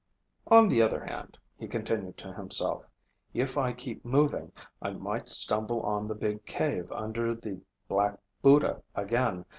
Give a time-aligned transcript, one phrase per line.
[0.47, 2.89] "On the other hand," he continued to himself,
[3.35, 8.81] "if I keep moving, I might stumble on the big cave under the Black Buddha
[8.95, 9.45] again.